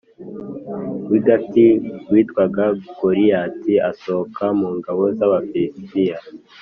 w’i 1.09 1.19
Gati 1.25 1.65
witwaga 2.11 2.63
Goliyati 2.99 3.73
asohoka 3.89 4.43
mu 4.59 4.69
ngabo 4.77 5.03
z’Abafilisitiya 5.17 6.17